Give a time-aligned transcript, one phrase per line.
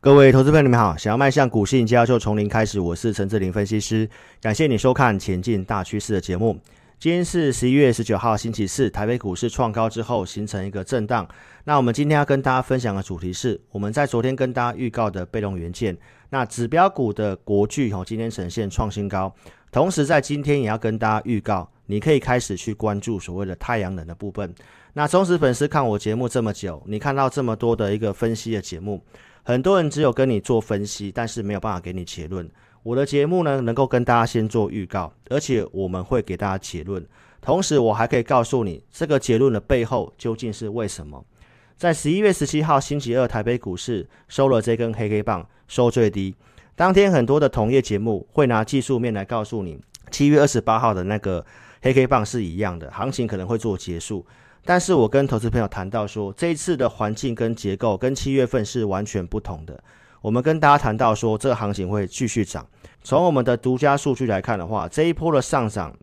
[0.00, 0.96] 各位投资朋友，你们好！
[0.96, 2.78] 想要迈向股市赢家，就从零开始。
[2.78, 4.08] 我是陈志霖分析师，
[4.40, 6.56] 感谢你收看《前进大趋势》的节目。
[7.00, 11.26] 今天是十一月十九号，星期四，台北股市创高之后形成一个震荡。
[11.64, 15.98] 那我们今天要跟大家分享的主题是我们在昨天跟大家预告的被动元件。
[16.30, 19.34] 那指标股的国巨哦，今天呈现创新高。
[19.72, 24.54] 同时在今天也要跟大家预告，你可以开始去关注所谓的太阳能的部分。
[24.92, 29.02] 那忠实粉丝看我节目这么久，你看到这么多的一个分析的节目。
[29.48, 32.46] 很多人只有跟你做分析，但是没有办法给你结论。
[32.82, 37.02] 我的节目呢，能够跟大家先做预告，而且我们会给大家结论。
[37.40, 41.24] 同时，我还可以告诉你这个结论的背后究竟是为什么。
[41.78, 46.34] 在十一月十七号星期二，台北股市收了这根黑黑棒，收最低。
[46.76, 51.42] 当天很多的同业节目会拿技术面来告诉你，七月二十八号的那个
[51.80, 54.26] 黑黑棒是一样的，行情可能会做结束。
[54.68, 59.82] 但是我跟投资朋友谈到说，这一次的环境跟结构跟七月份是完全不同的。
[60.20, 62.66] 我们跟大家谈到说，这个行情会继续涨。
[63.02, 65.96] 从我们的独家数据来看的话，这一波的上涨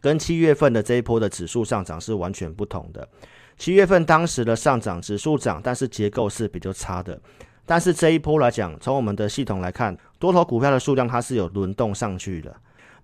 [0.00, 3.08] 跟七月份的这一波的指数上涨是完全不同的。
[3.56, 7.16] 七月份当时的上涨指数涨，但是结构是比较差的。
[7.64, 12.52] 但是这一波来讲，从我们的系统来看，多头股票的数量它是有轮动上去的。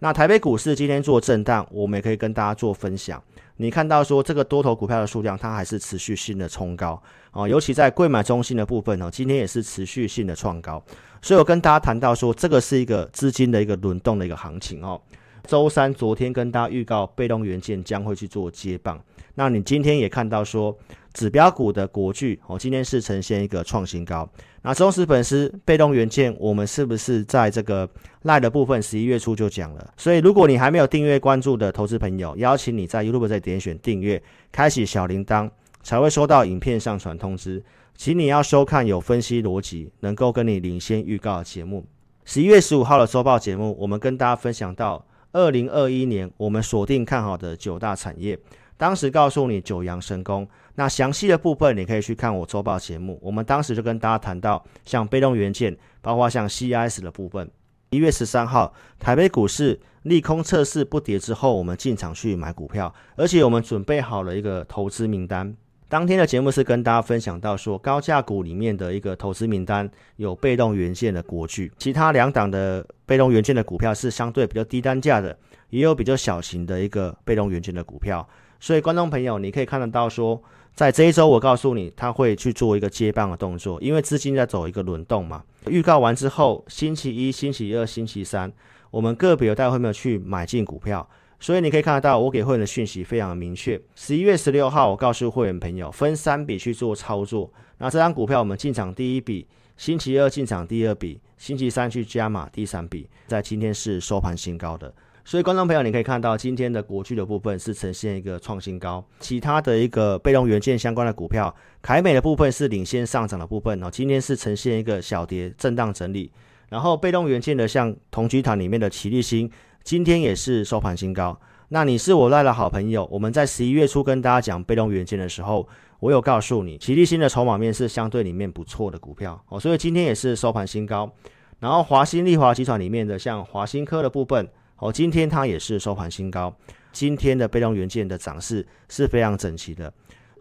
[0.01, 3.23] 那台北股市今天做震荡，我们也可以跟大家做分享。
[3.59, 10.83] 你看到说这个多头股票的数量，它还是持续性的冲高啊，尤其在贵买中心的部分呢，今天也是持续性的创高。
[11.21, 15.01] 所以我跟大家谈到说，这个是一个资金的一个轮动的一个行情哦。
[15.47, 19.01] 周三昨天跟大家预告，被动元件将会去做接棒。
[19.35, 20.77] 那你今天也看到说。
[21.13, 24.29] 指标股的国巨哦，今天是呈现一个创新高。
[24.63, 27.89] 那忠实粉丝被动元件，我们是不是在这个
[28.23, 29.95] 赖的部分十一月初就讲了？
[29.97, 35.51] 所以如果你还没有订阅关注的投资朋友，邀请你在 YouTube 再点选订阅，开启小铃铛，
[35.83, 37.63] 才会收到影片上传通知。
[37.95, 41.85] 请你要收看有分析逻辑、能够跟你领先预告的节目。
[42.25, 48.39] 十一月十五号的周报节目，我们跟大家分享到，二零二一年我们锁定看好的九大产业。
[48.79, 53.19] 当时告诉你九阳神功，那详细的部分你可以去看我周报节目。
[53.21, 57.51] 我们当时就跟大家谈到，像被动元件，包括像 CIS 的部分。
[57.91, 65.55] 一月十三号，台北股市利空测试不跌之后，我们进场去买股票，而且我们准备好了一个投资名单。
[65.89, 75.37] 当天的节目是跟大家分享到说，高价股里面的一个投资名单有被动元件的国巨，其他两档的被动元件的股票是相对比较低单价的，
[75.71, 78.29] 也有比较小型的一个被动元件的股票。
[78.61, 80.43] 所以，观众朋友，你可以看得到说，
[80.75, 85.45] 在这一周，我告诉你，他会去做一个接棒的动作，因为资金在走一个轮动嘛。
[85.67, 88.53] 预告完之后，星期一、星期二、星期三，
[88.91, 91.09] 我们个别有带会没有去买进股票。
[91.41, 93.81] 所以你可以看得到，我给会员的讯息非常的明确。
[93.95, 97.49] 十一月十六号，我告诉会员朋友，分三笔去做操作。
[97.79, 99.47] 那这张股票我们进场第一笔，
[99.77, 104.93] 星期二进场第二笔，星期三去加码第三笔，在今天是收盘新高的。
[105.29, 113.91] 所以，观众朋友，你可以看到今天的国巨的部分是呈现一个创新高，其他的一个被动元件相关的股票，凯美的部分是领先上涨的部分哦。
[113.91, 116.33] 今天是呈现一个小跌震荡整理，
[116.71, 119.51] 然后被动元件的像同居团里面的奇力新，
[119.85, 121.39] 今天也是收盘新高。
[121.69, 125.69] 那你是我赖的好朋友，我们在十一月初跟大家讲被动元件的时候，
[126.01, 131.13] 我有告诉你，奇力新的筹码面是相对里面不错的股票哦，所以今天也是收盘新高。
[131.61, 134.49] 然后华新丽华集团里面的像华新科的部分。
[134.79, 136.55] 哦，今天它也是收盘新高。
[136.93, 139.93] 今天的被动元件的涨势是非常整齐的。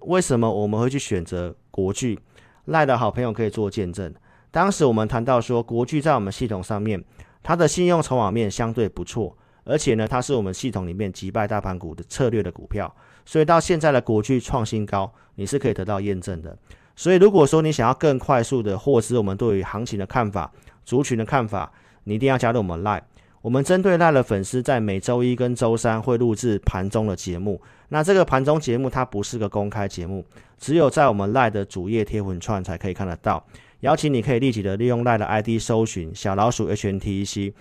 [0.01, 2.19] 为什么我们会去选择国巨？
[2.65, 4.13] 赖的好朋友可以做见证。
[4.51, 7.03] 当时我们谈到说，国巨在我们系统上面，
[7.43, 12.93] 它的信用筹码面相对不错，而且呢，它是我们系统里面击败大盘股的策略的股票。
[13.25, 16.57] 所以到现在的国巨创新高，你是可以得到验证的。
[16.95, 20.51] 所以如果说你想要更快速的获知我们对于行情的看法、
[20.83, 21.71] 族群的看法，
[22.05, 23.03] 你一定要加入我们赖。
[23.47, 27.61] 我们针对赖的粉丝，在每周一跟周三会录制盘中的节目。
[27.87, 30.25] 那这个盘中节目它不是个公开节目，
[30.57, 33.41] 只有在我们赖的主页贴文串才可以看得到。
[33.79, 37.53] 邀请你可以立即的利用赖的 ID 搜寻小老鼠 HNTEC，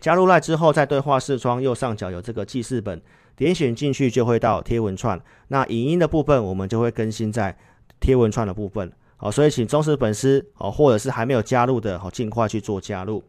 [0.00, 2.98] 加入赖之后，在对话视窗右上角有这个记事本，
[3.36, 5.20] 点选进去就会到贴文串。
[5.48, 7.54] 那影音的部分我们就会更新在
[8.00, 8.90] 贴文串的部分。
[9.18, 13.22] 好，所以请忠实粉丝哦，或者是还没有加入的，好，尽快去做加入。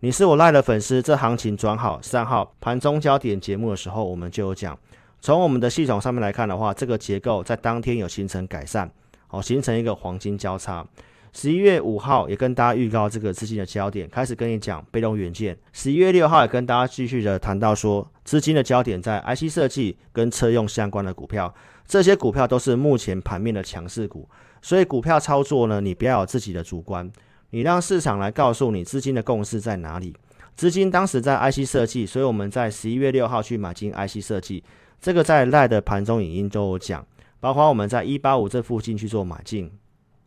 [0.00, 1.98] 你是我赖的粉丝，这行情转好。
[2.02, 4.78] 三号盘中焦点节目的时候，我们就有讲，
[5.20, 8.90] 从我们的系统上面来看的话，这个结构在当天有形成改善，
[9.28, 10.86] 好，形成一个黄金交叉。
[11.32, 15.56] 十一月五号也跟大家预告这个资金的焦点，开始跟你讲被动元件。
[15.72, 21.52] 十一月六号也跟大家继续的谈到说，资金的焦点在 IC 设计跟车用相关的股票，
[21.86, 24.28] 这些股票都是目前盘面的强势股，
[24.60, 27.10] 所以股票操作呢，你不要有自己的主观。
[27.54, 30.12] 你让市场来告诉你资金的共识在哪里。
[30.56, 34.64] 资金当时在 IC 设计，所以我们在十一月六号去买进 IC 设计，
[35.00, 37.06] 这个在赖的盘中影音都有讲，
[37.38, 39.70] 包括我们在一八五这附近去做买进。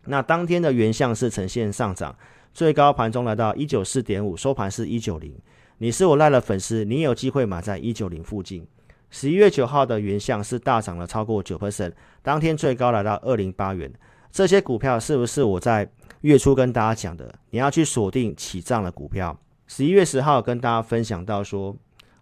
[0.06, 2.16] 那当天的原相是呈现上涨，
[2.54, 5.36] 最高盘中来到一九四点五，收盘是一九零。
[5.80, 8.66] 你是我赖的粉丝，你有机会买在一九零附近。
[9.10, 11.92] 十一月九号的原相是大涨了超过九 percent，
[12.22, 13.92] 当天最高来到二零八元。
[14.32, 15.90] 这些股票是不是我在
[16.22, 17.34] 月初跟大家讲的？
[17.52, 19.38] 你要去锁定起涨的股票。
[19.68, 21.76] 十一月十号跟大家分享到说，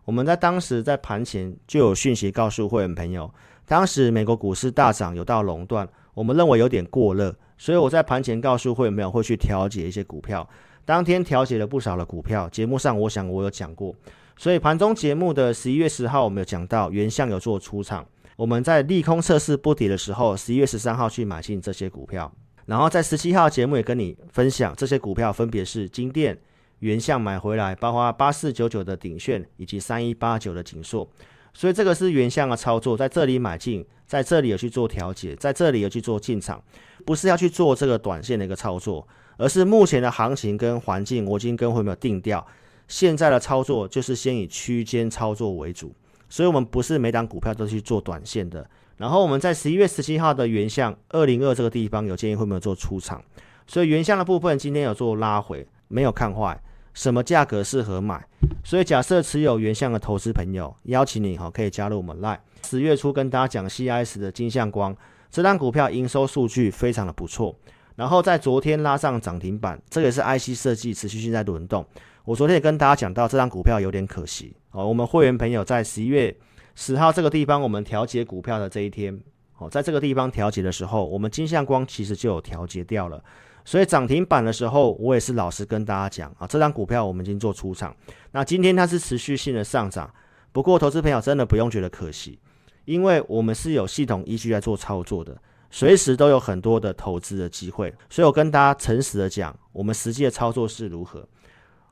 [0.04, 3.32] 我们在当时在盘前就有讯息告诉会员朋友，
[3.66, 10.48] 当时美国股市大涨有到垄断，我们认为有点过热，所以我在盘前告诉会员朋友会去调节一些股票。
[10.84, 13.96] 当天调节了不少的股票，节目上我想我有讲过。
[14.38, 18.06] 所以盘中节目的十一月十号，我们有讲到原相有做出场。
[18.36, 22.32] 我们在利空测试不跌的时候，十一月十三号去买进这些股票。
[22.66, 26.38] 然后在十七号节目也跟你分享，这些股票分别是金电、
[26.80, 31.08] 原相买回来，包括八四九九的鼎炫以及三一八九的景硕。
[31.54, 36.62] 所以这个是原相的操作，在这里买进，在这里有去做调节，在这里有去做进场，
[37.06, 39.08] 不是要去做这个短线的一个操作，
[39.38, 42.46] 而是目前的行情跟环境，我已经跟会没有定调。
[42.88, 45.96] 现在的操作就是先以区间操作为主，
[46.28, 48.70] 所以我们不是每档股票都去做短线的。
[48.98, 53.24] 然后我们在十一月十七号的原相二零二这个地方有建议会没有做出场，
[53.68, 56.60] 所以原相的部分今天有做拉回，没有看坏。
[56.94, 58.26] 什么价格适合买？
[58.64, 62.40] 所以假设持有原相的投资朋友，邀请你哈可以加入我们 Line。
[62.64, 64.96] 十月初跟大家讲 CIS 的金相光
[65.30, 67.54] 这张股票营收数据非常的不错，
[67.98, 71.86] 然后在昨天拉上涨停板，这个也是 IC 设计持续性在轮动。
[72.24, 74.88] 我昨天也跟大家讲到，这张股票有点可惜哦。
[74.88, 76.34] 我们会员朋友在十一月
[76.76, 79.18] 十号这个地方，我们调节股票的这一天，
[79.58, 83.24] 哦，在这个地方调节的时候，我们金相光其实就有调节掉了。
[83.64, 87.96] 所以涨停板的时候，我也是老实跟大家讲啊，这张股票我们已经做出场。
[88.32, 90.14] 那今天它是持续性的上涨，
[90.52, 92.38] 不过投资朋友真的不用觉得可惜，
[92.84, 95.36] 因为我们是有系统依据来做操作的，
[95.72, 97.92] 随时都有很多的投资的机会。
[98.08, 101.28] 所以我跟大家诚实的讲，我们实际的操作是如何。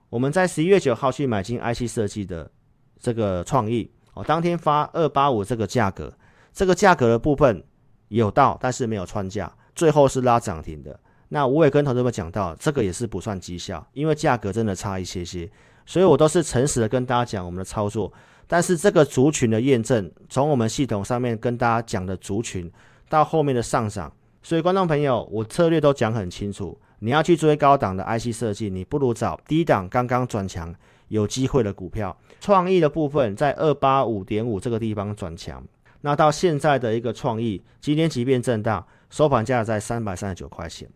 [0.09, 2.51] 我们在十一月九号去买进 IC 设计的
[2.99, 6.13] 这个创意哦，当天发二八五这个价格，
[6.53, 7.63] 这个价格的部分
[8.09, 10.99] 有到，但是没有穿价，最后是拉涨停的。
[11.29, 15.49] 那我也跟同学们讲到，这个也是不算绩效，因为价格真的差一些些，
[15.85, 18.13] 所以我都是诚实的跟大家讲我们的操作。
[18.45, 22.71] 但是这个族群的验证，从我们系统上面跟大家讲的族群
[23.09, 24.13] 到后面的上涨，
[24.43, 26.77] 所以观众朋友，我策略都讲很清楚。
[26.99, 30.73] 你要去追高档的 IC 设计，你不如找低档刚刚转强
[31.13, 32.15] 有机会的股票。
[32.41, 35.63] 创意的部分在二八五点五这个地方转强，
[36.01, 40.89] 那到现在的一个创意，今天即便震荡，收盘价在三百三十九块钱。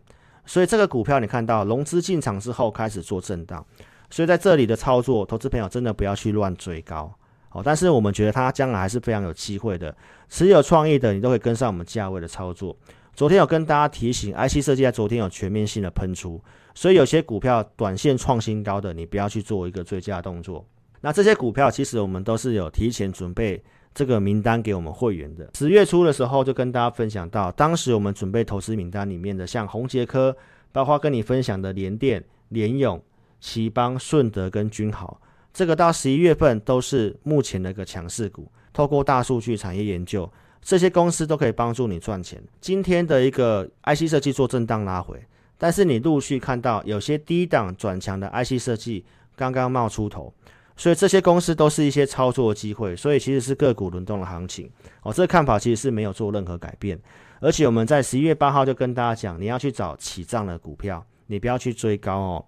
[0.44, 3.64] 所以这个股票你看到融资进场之后开始做震荡，
[4.10, 7.14] 所以在这里的操作，投资朋友真的不要去乱追高。
[7.50, 9.94] 好，但是我们觉得它将来还是非常有机会的。
[10.28, 12.76] 持有创意的，你都会跟上我们价位的操作。
[13.14, 16.40] 昨天有跟大家提醒，IC 设计在昨天有全面性的喷出，
[16.78, 20.64] 所以有些股票短线创新高的，你不要去做一个追加动作。
[21.00, 23.60] 那这些股票其实我们都是有提前准备
[23.92, 25.50] 这个名单给我们会员的。
[25.56, 30.36] 十月初的时候就跟大家分享到，当时我们准备投资名单里面的，像宏捷科，
[30.70, 33.02] 包括跟你分享的联电、联咏、
[33.42, 35.20] 頎邦、顺德跟君豪，
[35.52, 38.48] 这个到十一月份都是目前的一个强势股。
[38.72, 40.32] 透过大数据产业研究。
[40.60, 42.40] 这些公司都可以帮助你赚钱。
[42.60, 45.20] 今天的一个 IC 设计做震荡拉回，
[45.58, 49.04] 但是你陆续看到有些低档转强的 IC 设计
[49.36, 50.32] 刚刚冒出头，
[50.76, 52.94] 所以这些公司都是一些操作机会。
[52.94, 54.70] 所以其实是个股轮动的行情
[55.02, 55.12] 哦。
[55.12, 56.98] 这个看法其实是没有做任何改变。
[57.40, 62.44] 而且我们在十一月八号就跟大家讲，你要去找起涨的股票，你不要去追高哦。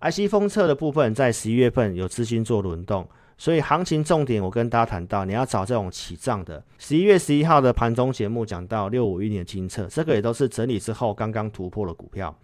[0.00, 3.08] IC 封测的部分在十一月份有资金做轮动。
[3.36, 6.62] 所以行情重点，我跟大家谈到，你要找这种起涨的。
[6.78, 12.34] 十一月十一号的盘中节目讲到六五一年的精测，这个也都是整理之后刚刚突破的股票。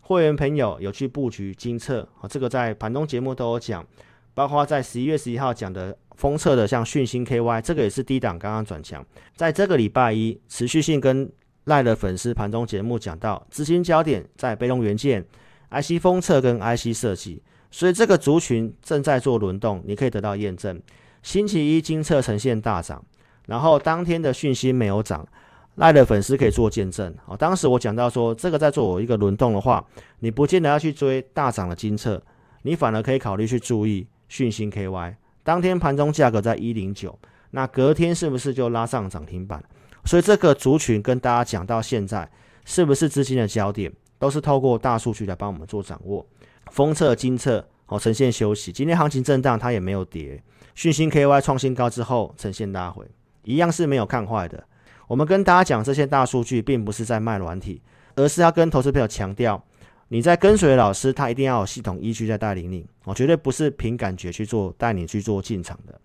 [0.00, 3.86] 会员朋友有去布局精测，啊，这个在盘中节目都有讲，
[4.32, 9.04] 包括在十一月十一号讲的封测的，像讯芯 KY，这个也是低档刚刚转强。
[9.36, 11.30] 在这个礼拜一持续性跟
[11.64, 15.22] 赖的粉丝盘中节目讲到，资金焦点在被动元件、
[15.70, 17.42] IC 封测跟 IC 设计。
[17.70, 20.80] 所以这个族群正在做轮动，你可以得到验证。
[21.22, 23.04] 星期一金测呈现大涨，
[23.46, 25.26] 然后当天的讯息没有涨，
[25.74, 27.14] 赖的粉丝可以做见证。
[27.26, 29.84] 哦，当时我讲到说，这个在做一个轮动的话，
[30.20, 32.22] 你不见得要去追大涨的金测，
[32.62, 35.14] 你反而可以考虑去注意讯息 KY。
[35.42, 37.18] 当天盘中价格在一零九，
[37.50, 39.62] 那隔天是不是就拉上涨停板？
[40.04, 42.30] 所以这个族群跟大家讲到现在，
[42.64, 43.92] 是不是资金的焦点？
[44.18, 46.24] 都是透过大数据来帮我们做掌握。
[46.70, 48.70] 封测、金测哦，呈现休息。
[48.70, 50.42] 今天行情震荡，它也没有跌。
[50.74, 53.04] 讯芯 KY 创新高之后，呈现拉回，
[53.44, 54.62] 一样是没有看坏的。
[55.06, 57.82] 我们跟大家讲这些大数据，并不是在卖软体，
[58.14, 59.62] 而是要跟投资朋友强调，
[60.08, 62.86] 你在跟随老师，他一定要有系统依据在带领你。
[63.04, 65.98] 我绝对不是凭感觉去做带你去做进场的。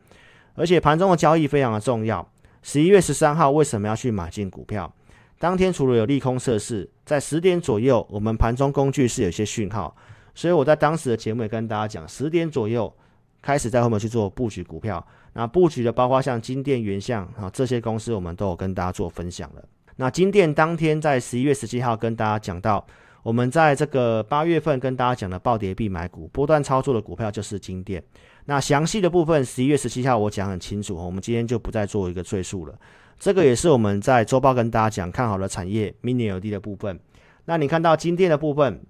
[0.55, 2.27] 而且盘中的交易非常的重要。
[2.61, 4.93] 十一月十三号为什么要去买进股票？
[5.37, 9.93] 当天除了有利空测试，在十点左右，我们盘中工具是有些讯号，
[10.35, 12.93] 所以我在当时的节目也跟大家讲，十点左右
[13.41, 15.05] 开始在后面去做布局股票。
[15.33, 19.63] 那布局的包括像金电、原相啊这些公司，我们都有跟大家做分享了。
[19.95, 22.85] 那金电当天在十一月十七号跟大家讲到，
[23.21, 28.03] 我们在这个八月份跟大家讲的暴跌必买股，波段操作的股票就是金电。
[28.45, 32.75] 那详细的部分，十一月十七号我讲很清楚，我们今天就不再做一个赘述了。
[33.19, 36.99] 这个也是我们在周报跟大家讲看好的产业，Mini LED 的部分。
[37.45, 38.81] 那你看到金电的部分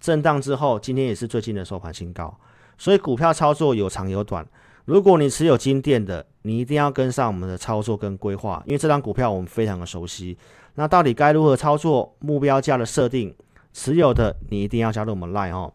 [0.00, 2.34] 震荡之后，今天也是最近的收盘新高。
[2.78, 4.46] 所以股票操作有长有短。
[4.86, 10.36] 如果你持有金电的，你一定要跟上我们的操作跟规划，因为这张股票我们非常的熟悉。
[10.74, 12.16] 那到底该如何操作？
[12.20, 13.34] 目标价的设定，
[13.72, 15.72] 持有的你一定要加入我们 Line 哦。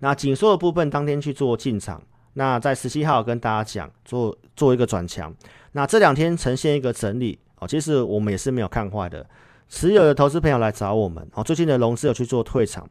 [0.00, 2.02] 那紧缩的部分当天去做进场。
[2.34, 5.34] 那在十七号跟大家讲做做一个转强。
[5.72, 9.26] 那这两天呈现一个整理哦，其实我们也是没有看坏的。
[9.68, 12.88] 持有的投资朋友来找我们哦，最近的融资有去做退场。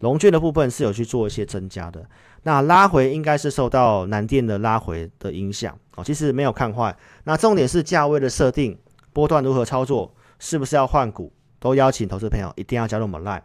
[0.00, 2.04] 融券的部分是有去做一些增加的，
[2.42, 6.94] 那拉回应该是受到南电的拉回的影响哦，其实没有看坏。
[7.24, 8.76] 那重点是价位的设定，
[9.12, 13.42] 波段如何操作，是不是要换股，都邀请投资朋友一定要加入我们 Line。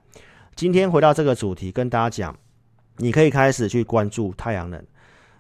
[0.56, 2.36] 今天回到这个主题，跟大家讲，
[2.98, 4.84] 你可以开始去关注太阳能。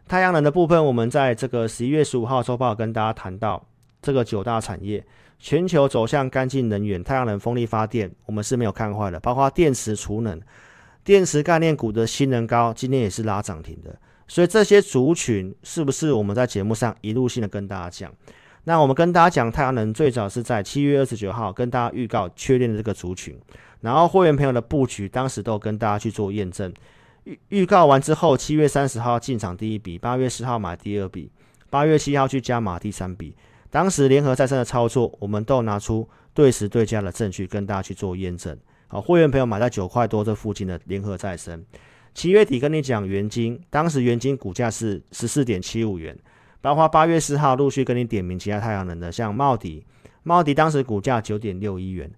[0.08, 3.68] 太阳能的部分，我们在这个十一月十五号周报跟大家谈到，
[4.02, 5.06] 这个九大产业，
[5.38, 10.40] 全球走向干净能源，太阳能、风力发电，我们是没有看坏的，包括电池储能。
[11.10, 18.14] 电池概念股的新能高今天也是拉涨停的，所以这些族群是不是我们在节目上一路性的跟大家讲？
[18.66, 23.36] 那我们跟大家讲太阳能最早是在七月二十九号跟大家预告确认的这个族群，
[23.82, 26.72] 然后会员朋友的布局当时都跟大家去做验证，
[27.24, 31.32] 预预告完之后，七月三十号进场第一笔，八月十号买第二笔，
[31.72, 33.36] 八月七号去加码第三笔，
[33.72, 38.56] 当时联合再生的操作，我们都拿出对时对价的证据跟大家去做验证。
[38.92, 41.64] 好，会员朋友买在九块多这附近的联合再生，
[42.16, 46.18] 七月底跟你讲元晶，当时元晶股价是十四点七五元，
[46.60, 49.86] 包括八月四号陆续跟你点名其他太阳能的，像茂迪，
[50.24, 52.12] 茂迪当时股价九点六一元，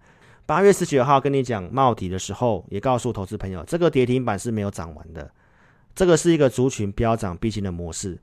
[0.45, 5.29] 八月十九号跟你讲茂迪的时候，也告诉投资朋友，这个跌停板是没有涨完的，
[5.93, 8.17] 这个是一个族群飙涨必经的模式，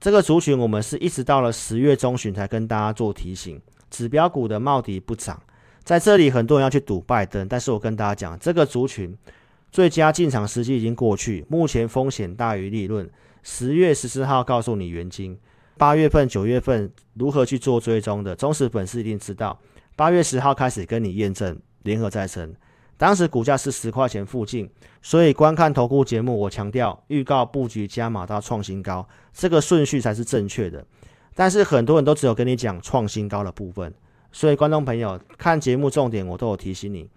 [0.00, 3.60] 这个族群我们是一直到了十月中旬才跟大家做提醒，
[3.90, 5.38] 指标股的茂迪不涨。
[5.84, 9.14] 在这里，很多人要去赌拜登，但是我跟大家讲，这个族群
[9.70, 13.08] 最佳进场时机已经过去，目前风险大于利润。
[13.42, 15.38] 十月十四号告诉你元晶，
[15.76, 19.60] 八月份、九月份如何去做追踪的，忠实粉丝一定知道。
[19.94, 22.54] 八月十号开始跟你验证联合再生，
[22.96, 24.70] 当时股价是十块钱附近，
[25.02, 30.82] 所以观看投顾节目，我强调预告布局加码到创新高，这个顺序才是正确的。
[31.34, 33.92] 但是很多人都只有跟你讲创新高的部分。
[34.34, 37.08] 所以，观众朋友看节目重点，我都有提醒你。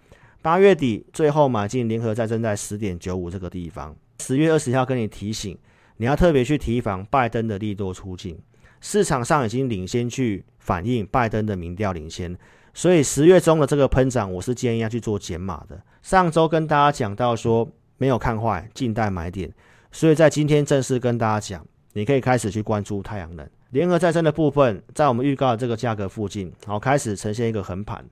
[0.44, 3.96] 八月底最后买进联合再生在十点九五这个地方。
[4.20, 5.58] 十月二十号跟你提醒，
[5.98, 8.40] 你要特别去提防拜登的利多出尽。
[8.82, 12.38] 市场上已经领先去反映拜登的民调领先，
[12.72, 15.82] 所以十月中的这个喷涨，我是建议要去做减码的。
[16.04, 19.52] 上周跟大家讲到说没有看坏，静待买点，
[19.92, 23.50] 所以在今天正式跟大家讲，你可以开始去关注太阳能。
[23.72, 28.06] 联合再生的部分，在我们预告的这个价格附近，好，开始呈现一个横盘。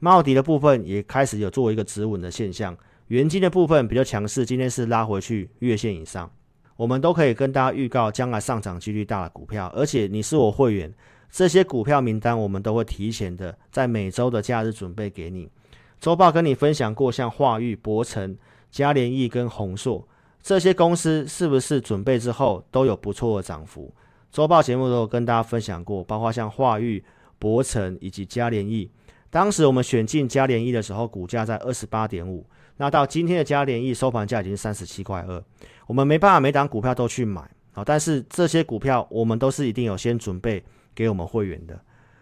[0.00, 2.76] 茂迪的部分也开始有做一个止稳的现象。
[3.08, 6.28] 元晶的部分比较强势，今天是拉回去月线以上。
[6.76, 10.92] 我们都可以跟大家预告将来上涨几率大的股票，而且你是我会员，
[11.30, 15.48] 这些股票名单我们都会提前的在每周的假日准备给你。
[16.00, 18.36] 周报跟你分享过，像华裕、博成、
[18.70, 20.06] 嘉联益跟宏硕
[20.42, 23.94] 这些公司，是不是准备之后都有不错的涨幅？
[24.36, 27.02] 周报节目都有跟大家分享过，包括像华裕、
[27.38, 28.90] 博成以及嘉联益。
[29.30, 32.46] 当时我们选进嘉联益的时候，股价在二十八点五。
[32.76, 35.42] 那到今天的嘉联益收盘价已经三十七块二。
[35.86, 37.40] 我们没办法每档股票都去买
[37.72, 40.62] 啊，但是这些股票我们都是一定有先准备
[40.94, 41.80] 给我们会员的。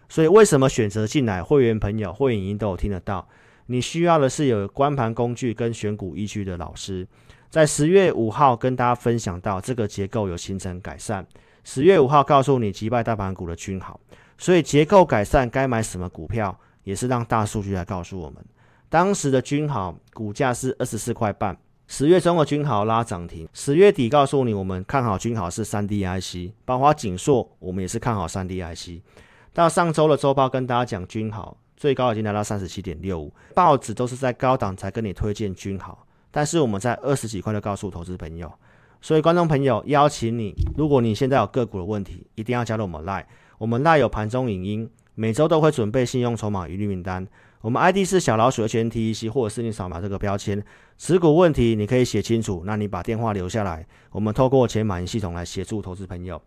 [0.08, 1.42] 所以为什么选择进来？
[1.42, 3.26] 会员朋友、会员已经都有听得到。
[3.66, 7.08] 你需要的是有观盘工具跟选股依据的老师。
[7.50, 11.26] 在十月五号跟大家分享到这个结构有形成改善。
[11.64, 13.98] 十月五号告诉你击败大盘股的均好，
[14.36, 18.44] 所以结构改善该买什么股票，也是让大数据来告诉我们。
[18.90, 21.56] 当时的君豪股价是二十四块半，
[21.88, 29.02] 十月中的君豪拉涨停，十月底告诉你我们看好君豪是三 D IC，包括景硕我们也是看好三 D IC。
[29.52, 38.52] 到上周的周报跟大家讲君豪最高已经来到三十七点六五，报纸都是在高档才跟你推荐君豪，但是我们在二十几块就告诉投资朋友。
[39.04, 43.26] 所以，观众朋友，邀请你，如果你现在有个股的问题，一定要加入我们 Line。
[43.58, 47.28] 我们 Line 有盘中影音，每周都会准备信用筹码一律名单。
[47.60, 50.64] 我们 ID 是小老鼠 HNTEC，或者是你扫码这个标签。
[50.96, 56.40] 持股问题你可以写清楚，那你把电话留下来，我们透过钱满系统来协助投资朋友。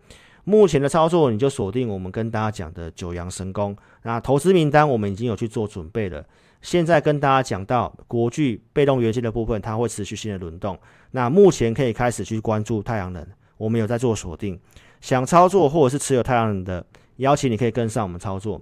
[0.44, 3.78] 目前的操作，你就锁定我们跟大家讲的九阳神功。
[4.02, 6.26] 那投资名单我们已经有去做准备了。
[6.62, 10.78] 现在跟大家讲到国巨被动元件的部分，它会持续性的轮动。
[11.12, 13.26] 那目前可以开始去关注太阳能，
[13.58, 14.60] 我们有在做锁定。
[15.00, 16.86] 想操作或者是持有太阳能的，
[17.18, 18.62] 邀请你可以跟上我们操作。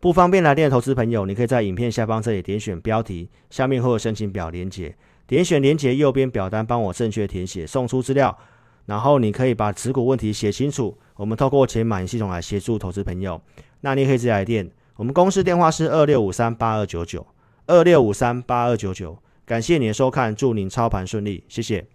[0.00, 4.94] 不方便来电的投资朋友，你可以在影片下方这里点选标题，下面会有申请表连结，
[5.26, 8.36] 点选连结右边表单，帮我正确填写，送出资料。
[8.86, 13.40] 然后你可以把持股问题写清楚，我们透过钱满系统来协助投资朋友。
[13.80, 14.70] 那你可以直接来电。
[14.98, 17.24] 我们公司电话是二六五三八二九九，
[17.68, 19.16] 二六五三八二九九。
[19.46, 21.86] 感谢你的收看，祝您操盘顺利，谢谢。